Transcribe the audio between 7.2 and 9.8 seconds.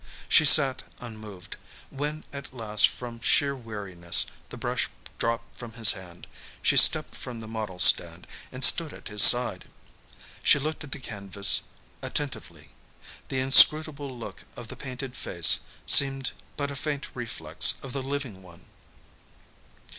the model stand, and stood at his side.